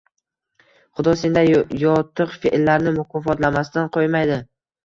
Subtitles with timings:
[0.99, 1.51] Xudo senday
[1.83, 4.41] yotiqfe’llarni mukofotlamasdan qo‘ymaydi